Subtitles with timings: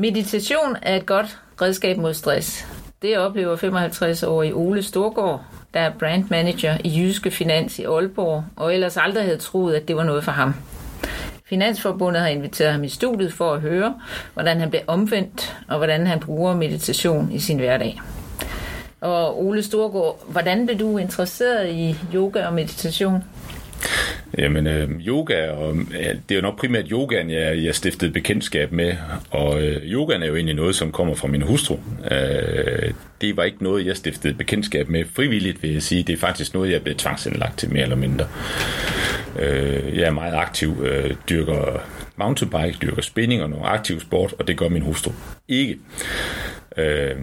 [0.00, 2.66] Meditation er et godt redskab mod stress.
[3.02, 5.40] Det oplever 55-årige Ole Storgård,
[5.74, 9.88] der er brand manager i Jyske Finans i Aalborg, og ellers aldrig havde troet, at
[9.88, 10.54] det var noget for ham.
[11.44, 13.94] Finansforbundet har inviteret ham i studiet for at høre,
[14.34, 18.00] hvordan han bliver omvendt, og hvordan han bruger meditation i sin hverdag.
[19.00, 23.24] Og Ole Storgård, hvordan blev du interesseret i yoga og meditation?
[24.38, 28.72] Jamen, øh, yoga, og, ja, det er jo nok primært yogaen, jeg, jeg stiftede bekendtskab
[28.72, 28.92] med,
[29.30, 31.76] og øh, yogaen er jo egentlig noget, som kommer fra min hustru.
[32.10, 36.02] Øh, det var ikke noget, jeg stiftede bekendtskab med frivilligt, vil jeg sige.
[36.02, 38.26] Det er faktisk noget, jeg blev tvangsindlagt til mere eller mindre.
[39.38, 41.82] Øh, jeg er meget aktiv, øh, dyrker
[42.16, 45.12] mountainbike, dyrker spinning og nogle aktiv sport, og det gør min hustru
[45.48, 45.78] ikke.
[46.80, 47.16] Øh,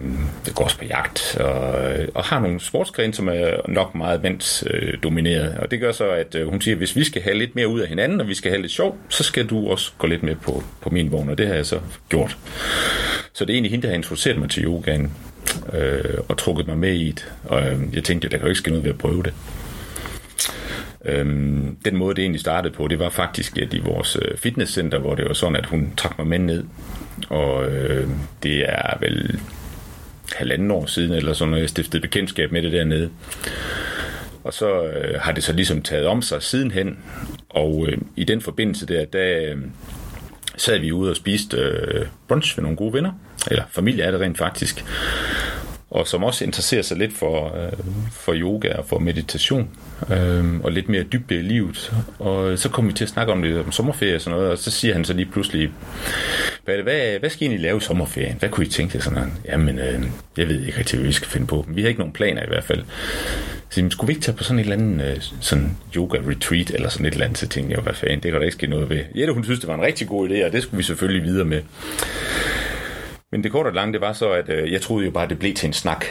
[0.46, 1.74] det går også på jagt, og,
[2.14, 5.52] og har nogle sportsgrene, som er nok meget mandsdomineret.
[5.52, 7.54] Øh, og det gør så, at øh, hun siger, at hvis vi skal have lidt
[7.54, 10.06] mere ud af hinanden, og vi skal have lidt sjov, så skal du også gå
[10.06, 12.36] lidt med på, på min vogn, og det har jeg så gjort.
[13.32, 15.12] Så det er egentlig hende, der har introduceret mig til yogaen,
[15.72, 17.32] øh, og trukket mig med i det.
[17.44, 19.32] Og øh, jeg tænkte, at der kan jo ikke ske noget ved at prøve det.
[21.04, 24.98] Øhm, den måde, det egentlig startede på, det var faktisk at i vores øh, fitnesscenter,
[24.98, 26.64] hvor det var sådan, at hun trak mig med ned.
[27.28, 28.08] Og øh,
[28.42, 29.40] det er vel
[30.36, 33.10] halvanden år siden, eller sådan noget, jeg stiftede bekendtskab med det dernede.
[34.44, 36.98] Og så øh, har det så ligesom taget om sig sidenhen.
[37.48, 39.56] Og øh, i den forbindelse der, der øh,
[40.56, 43.12] sad vi ude og spiste øh, brunch med nogle gode venner.
[43.50, 44.84] Eller familie er det rent faktisk
[45.90, 47.72] og som også interesserer sig lidt for, øh,
[48.10, 49.68] for yoga og for meditation,
[50.10, 51.92] øh, og lidt mere dybde i livet.
[52.18, 54.58] Og så kom vi til at snakke om det om sommerferie og sådan noget, og
[54.58, 55.70] så siger han så lige pludselig,
[56.64, 58.36] hvad, hvad, hvad skal I egentlig lave i sommerferien?
[58.38, 59.32] Hvad kunne I tænke jer sådan noget?
[59.44, 60.02] Jamen, øh,
[60.36, 61.64] jeg ved ikke rigtig, hvad vi skal finde på.
[61.68, 62.84] Vi har ikke nogen planer i hvert fald.
[63.70, 66.70] Så jamen, skulle vi ikke tage på sådan et eller andet øh, sådan yoga retreat,
[66.70, 68.66] eller sådan et eller andet, så tænkte jeg, hvad fanden, det kan der ikke ske
[68.66, 69.00] noget ved.
[69.14, 71.44] Jette, hun synes, det var en rigtig god idé, og det skulle vi selvfølgelig videre
[71.44, 71.62] med.
[73.32, 75.30] Men det korte og lange, det var så, at øh, jeg troede jo bare, at
[75.30, 76.04] det blev til en snak.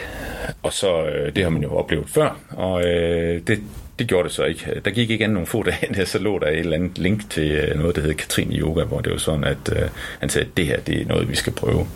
[0.62, 3.62] Og så, øh, det har man jo oplevet før, og øh, det,
[3.98, 4.80] det gjorde det så ikke.
[4.84, 5.62] Der gik ikke andet nogle få
[5.94, 8.84] dage, så lå der et eller andet link til øh, noget, der hedder Katrine Yoga,
[8.84, 9.88] hvor det var sådan, at øh,
[10.20, 11.86] han sagde, at det her, det er noget, vi skal prøve.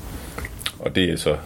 [0.78, 1.36] Og det er så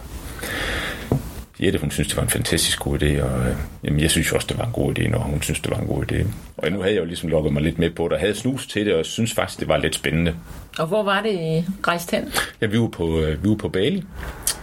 [1.59, 4.47] Jette, hun synes, det var en fantastisk god idé, og øh, jamen, jeg synes også,
[4.49, 6.25] det var en god idé, når hun synes, det var en god idé.
[6.57, 8.67] Og nu havde jeg jo ligesom lukket mig lidt med på det, og havde snus
[8.67, 10.35] til det, og synes faktisk, det var lidt spændende.
[10.79, 12.33] Og hvor var det, I rejste hen?
[12.61, 14.03] Ja, vi var på, øh, vi var på Bali.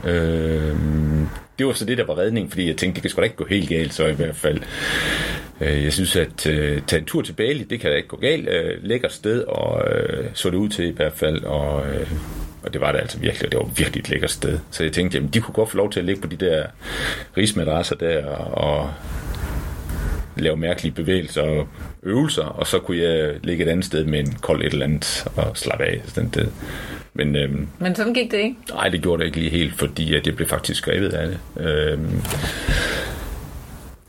[0.05, 0.77] Øh,
[1.59, 3.37] det var så det, der var redning, fordi jeg tænkte, det kan sgu da ikke
[3.37, 4.61] gå helt galt, så i hvert fald.
[5.61, 8.17] Øh, jeg synes, at øh, tage en tur til Bali, det kan da ikke gå
[8.17, 8.49] galt.
[8.49, 11.87] Øh, lækkert sted, og øh, så det ud til i hvert fald, og...
[11.87, 12.11] Øh,
[12.65, 14.59] og det var det altså virkelig, det var virkelig et lækkert sted.
[14.71, 16.67] Så jeg tænkte, jamen de kunne godt få lov til at ligge på de der
[17.37, 18.91] rismadrasser der og
[20.37, 21.69] lave mærkelige bevægelser og
[22.03, 25.25] øvelser, og så kunne jeg ligge et andet sted med en kold et eller andet
[25.37, 26.03] og slappe af.
[26.07, 26.53] Sådan det.
[27.15, 28.57] Men, øhm, Men sådan gik det ikke?
[28.75, 31.67] Nej, det gjorde det ikke lige helt, fordi at det blev faktisk skrevet af det.
[31.67, 32.23] Øhm,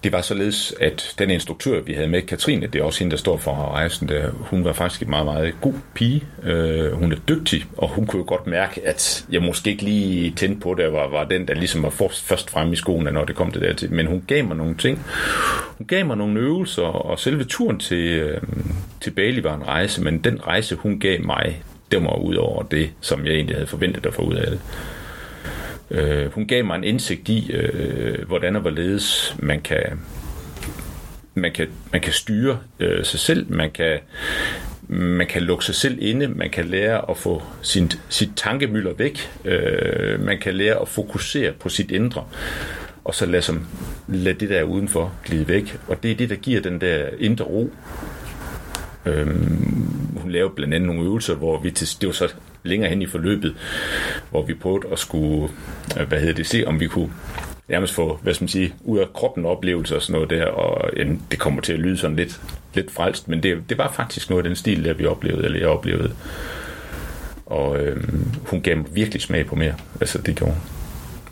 [0.05, 3.17] det var således, at den instruktør, vi havde med, Katrine, det er også hende, der
[3.17, 6.23] står for rejsen, der, hun var faktisk en meget, meget god pige.
[6.43, 10.31] Øh, hun er dygtig, og hun kunne jo godt mærke, at jeg måske ikke lige
[10.31, 13.35] tændte på det, var, var den, der ligesom var først frem i skoene, når det
[13.35, 13.93] kom til det til.
[13.93, 15.05] Men hun gav mig nogle ting.
[15.77, 18.41] Hun gav mig nogle øvelser, og selve turen til, øh,
[19.01, 22.63] til Bali var en rejse, men den rejse, hun gav mig, det var ud over
[22.63, 24.59] det, som jeg egentlig havde forventet at få ud af det.
[25.91, 29.99] Øh, hun gav mig en indsigt i, øh, hvordan og hvorledes man kan,
[31.35, 33.99] man kan, man kan styre øh, sig selv, man kan,
[34.87, 39.29] man kan lukke sig selv inde, man kan lære at få sin, sit tankemylder væk,
[39.45, 42.23] øh, man kan lære at fokusere på sit indre,
[43.03, 43.67] og så lade, som,
[44.07, 45.77] lade det der udenfor glide væk.
[45.87, 47.73] Og det er det, der giver den der indre ro.
[49.05, 52.33] Øhm, hun lavede blandt andet nogle øvelser, hvor vi til, det var så
[52.65, 53.55] længere hen i forløbet,
[54.31, 55.49] hvor vi prøvede at skulle,
[55.99, 57.09] øh, hvad hedder det, se om vi kunne
[57.67, 60.89] nærmest få, hvad skal man sige, ud af kroppen oplevelse og sådan noget der, og
[60.97, 62.41] jamen, det kommer til at lyde sådan lidt,
[62.73, 65.59] lidt frelst, men det, det var faktisk noget af den stil, der vi oplevede, eller
[65.59, 66.11] jeg oplevede.
[67.45, 68.03] Og øh,
[68.49, 70.55] hun gav mig virkelig smag på mere, altså det gjorde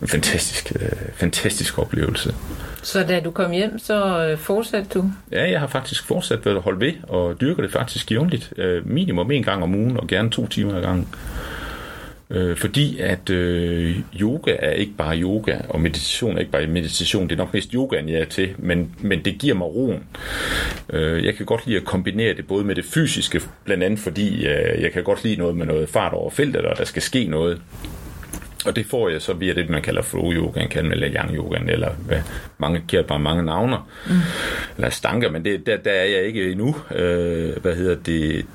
[0.03, 2.35] en fantastisk, øh, fantastisk oplevelse.
[2.83, 5.11] Så da du kom hjem, så øh, fortsatte du?
[5.31, 8.53] Ja, jeg har faktisk fortsat ved at holde ved, og dyrker det faktisk jævnligt.
[8.57, 11.07] Øh, minimum en gang om ugen, og gerne to timer ad gangen.
[12.29, 17.23] Øh, fordi at øh, yoga er ikke bare yoga, og meditation er ikke bare meditation.
[17.23, 20.03] Det er nok mest yoga, jeg er til, men, men det giver mig roen.
[20.89, 24.47] Øh, jeg kan godt lide at kombinere det både med det fysiske, blandt andet fordi
[24.47, 27.27] øh, jeg kan godt lide noget med noget fart over feltet, og der skal ske
[27.27, 27.61] noget.
[28.65, 31.57] Og det får jeg så via det, man kalder flow yoga, kan eller yang yoga,
[31.67, 32.21] eller hvad,
[32.57, 34.13] mange giver bare mange navner, mm.
[34.75, 36.75] eller stanker, men det, der, der er jeg ikke endnu.
[36.95, 38.45] Øh, hvad hedder det?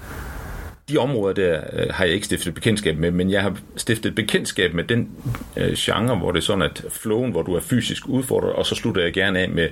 [0.88, 4.74] de områder der øh, har jeg ikke stiftet bekendtskab med, men jeg har stiftet bekendtskab
[4.74, 5.08] med den
[5.56, 8.74] øh, genre, hvor det er sådan, at flowen, hvor du er fysisk udfordret, og så
[8.74, 9.68] slutter jeg gerne af med,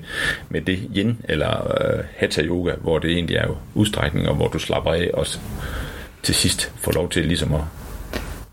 [0.49, 4.49] med det yin, eller øh, hatha yoga, hvor det egentlig er jo udstrækning, og hvor
[4.49, 5.27] du slapper af, og
[6.23, 7.62] til sidst får lov til ligesom at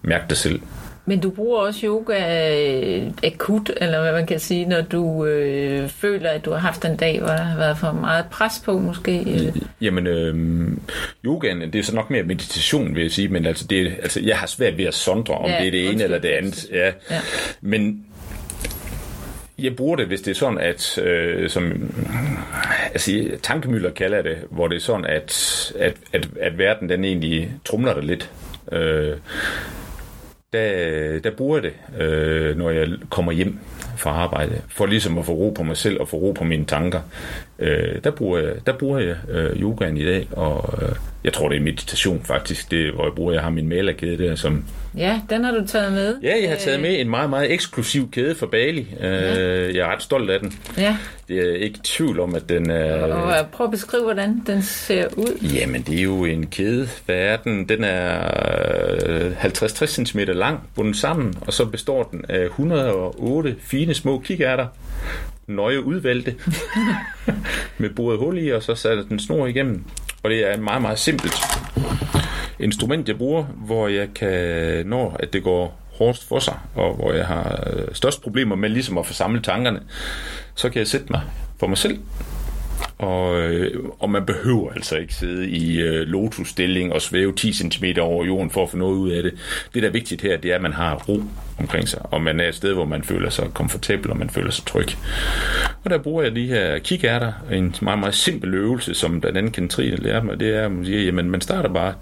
[0.01, 0.61] mærke dig selv.
[1.05, 2.15] Men du bruger også yoga
[2.55, 6.85] øh, akut, eller hvad man kan sige, når du øh, føler, at du har haft
[6.85, 9.53] en dag, hvor der har været for meget pres på, måske?
[9.81, 10.67] Jamen, øh,
[11.25, 14.37] yogaen, det er så nok mere meditation, vil jeg sige, men altså, det, altså jeg
[14.37, 16.69] har svært ved at sondre, om ja, det er det ene eller det andet.
[16.71, 16.91] Ja.
[17.11, 17.19] ja.
[17.61, 18.05] Men
[19.59, 21.93] jeg bruger det, hvis det er sådan, at øh, som
[22.93, 23.11] altså,
[23.41, 27.93] tankemøller kalder det, hvor det er sådan, at, at, at, at verden den egentlig trumler
[27.93, 28.31] det lidt.
[28.71, 29.17] Øh,
[30.53, 33.59] der, der bruger jeg det, øh, når jeg kommer hjem
[33.97, 36.65] fra arbejde, for ligesom at få ro på mig selv og få ro på mine
[36.65, 37.01] tanker.
[37.59, 41.49] Øh, der, bruger jeg, der bruger jeg øh, yogaen i dag, og øh, jeg tror,
[41.49, 44.63] det er meditation faktisk, det, hvor jeg bruger, jeg har min malerkæde der, som...
[44.97, 46.15] Ja, den har du taget med.
[46.23, 48.87] Ja, jeg har taget med en meget, meget eksklusiv kæde fra Bali.
[48.99, 49.67] Øh, ja.
[49.67, 50.59] Jeg er ret stolt af den.
[50.77, 50.97] Ja.
[51.27, 52.93] Det er ikke tvivl om, at den er...
[53.03, 55.47] Og prøv at beskrive, hvordan den ser ud.
[55.53, 56.89] Jamen, det er jo en kæde.
[57.05, 57.69] Hvad er den?
[57.69, 58.27] Den er
[59.31, 64.67] 50-60 cm lang, bundet sammen, og så består den af 108 fine små kikærter
[65.47, 66.35] nøje udvalgte
[67.77, 69.83] med boret hul i, og så satte den snor igennem.
[70.23, 71.35] Og det er et meget, meget simpelt
[72.59, 77.13] instrument, jeg bruger, hvor jeg kan, når at det går hårdest for sig, og hvor
[77.13, 79.79] jeg har øh, størst problemer med ligesom at få samlet tankerne,
[80.55, 81.21] så kan jeg sætte mig
[81.59, 81.99] for mig selv
[82.97, 87.85] og, øh, og man behøver altså ikke sidde i øh, lotusstilling og svæve 10 cm
[88.01, 89.33] over jorden for at få noget ud af det.
[89.73, 91.23] Det, der er vigtigt her, det er, at man har ro
[91.59, 94.51] omkring sig, og man er et sted, hvor man føler sig komfortabel, og man føler
[94.51, 94.87] sig tryg.
[95.83, 99.51] Og der bruger jeg de her kikærter, en meget, meget simpel øvelse, som den anden
[99.51, 101.93] Katrine lærte mig, det er, at man siger, jamen man starter bare.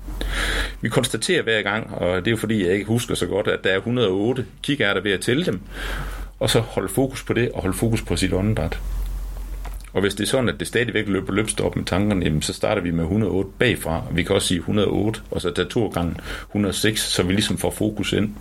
[0.82, 3.64] Vi konstaterer hver gang, og det er jo fordi, jeg ikke husker så godt, at
[3.64, 5.60] der er 108 kikærter ved at tælle dem,
[6.40, 8.80] og så holde fokus på det, og holde fokus på sit åndedræt.
[9.94, 12.82] Og hvis det er sådan, at det stadigvæk løber løbstop med tankerne, jamen, så starter
[12.82, 14.04] vi med 108 bagfra.
[14.12, 16.16] Vi kan også sige 108, og så tage to gange
[16.50, 18.36] 106, så vi ligesom får fokus ind.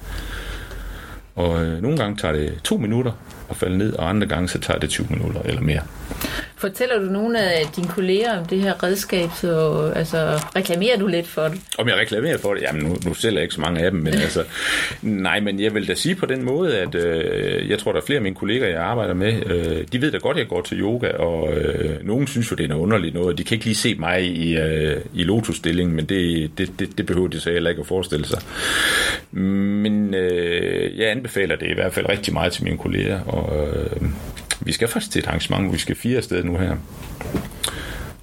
[1.35, 3.12] Og øh, nogle gange tager det to minutter
[3.50, 5.82] at falde ned, og andre gange så tager det 20 minutter eller mere.
[6.60, 11.26] Fortæller du nogle af dine kolleger om det her redskab, så altså, reklamerer du lidt
[11.26, 11.60] for det?
[11.78, 12.62] Om jeg reklamerer for det?
[12.62, 14.44] Jamen, nu, nu sælger jeg ikke så mange af dem, men altså,
[15.02, 18.04] nej, men jeg vil da sige på den måde, at øh, jeg tror, der er
[18.04, 20.62] flere af mine kolleger, jeg arbejder med, øh, de ved da godt, at jeg går
[20.62, 23.64] til yoga, og øh, nogen synes jo, det er noget underligt noget, de kan ikke
[23.64, 27.50] lige se mig i, øh, i lotusstilling, men det, det, det, det behøver de så
[27.50, 28.40] heller ikke at forestille sig.
[29.32, 34.08] Men øh, jeg anbefaler det i hvert fald rigtig meget til mine kolleger, og øh,
[34.60, 36.76] vi skal faktisk til et arrangement, hvor vi skal fire afsted nu her.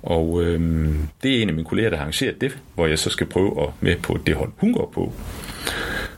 [0.03, 0.89] Og øh,
[1.23, 3.63] det er en af mine kolleger, der har arrangeret det, hvor jeg så skal prøve
[3.63, 5.13] at med på det hold, hun går på.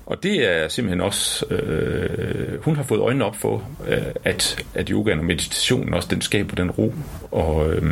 [0.06, 4.89] Og det er simpelthen også, øh, hun har fået øjnene op for, øh, at, at
[4.89, 6.94] yoga og meditationen også, den skaber den ro.
[7.31, 7.83] Og øh,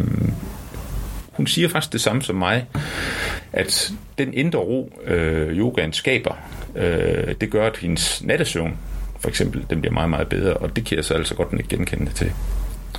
[1.31, 2.65] hun siger faktisk det samme som mig,
[3.53, 6.35] at den indre ro, øh, yogaen skaber,
[6.75, 8.77] øh, det gør, at hendes nattesøvn
[9.19, 11.69] for eksempel, den bliver meget, meget bedre, og det kan jeg så altså godt ikke
[11.69, 12.31] genkende til.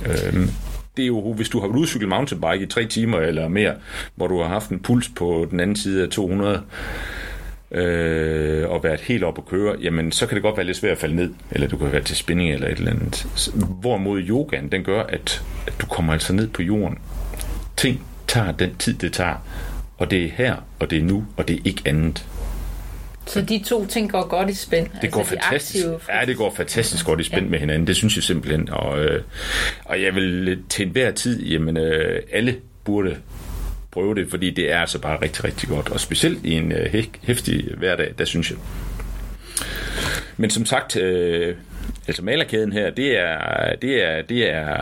[0.05, 0.49] Øhm,
[0.97, 3.73] det er jo, hvis du har udcyklet mountainbike i tre timer eller mere,
[4.15, 6.61] hvor du har haft en puls på den anden side af 200,
[7.71, 10.91] øh, og været helt op at køre, jamen så kan det godt være lidt svært
[10.91, 13.27] at falde ned, eller du kan være til spinning eller et eller andet.
[13.81, 16.97] Hvorimod yogaen, den gør, at, at du kommer altså ned på jorden.
[17.77, 19.35] Ting tager den tid, det tager,
[19.97, 22.25] og det er her, og det er nu, og det er ikke andet.
[23.29, 24.85] Så de to ting går godt i spænd?
[24.85, 25.85] Det altså går fantastisk.
[25.85, 25.99] Aktive...
[26.09, 27.51] Ja, det går fantastisk godt i spænd ja.
[27.51, 27.87] med hinanden.
[27.87, 28.69] Det synes jeg simpelthen.
[28.69, 29.21] Og, øh,
[29.85, 33.17] og jeg vil til enhver tid, jamen øh, alle burde
[33.91, 35.89] prøve det, fordi det er altså bare rigtig, rigtig godt.
[35.89, 38.57] Og specielt i en øh, hæftig hverdag, der synes jeg.
[40.37, 41.55] Men som sagt, øh,
[42.07, 44.75] altså malerkæden her, det er, det er, det er,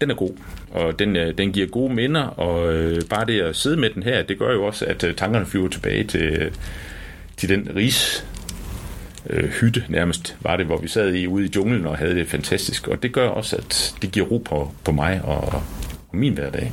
[0.00, 0.32] den er god,
[0.70, 4.02] og den, øh, den giver gode minder, og øh, bare det at sidde med den
[4.02, 6.52] her, det gør jo også, at tankerne flyver tilbage til,
[7.46, 8.26] til den ris
[9.30, 12.28] øh, hytte nærmest var det, hvor vi sad i ude i junglen og havde det
[12.28, 12.88] fantastisk.
[12.88, 15.62] Og det gør også, at det giver ro på, på mig og, og
[16.12, 16.72] min hverdag.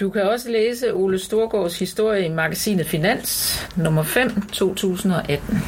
[0.00, 5.58] Du kan også læse Ole Storgårds historie i magasinet Finans, nummer 5, 2018.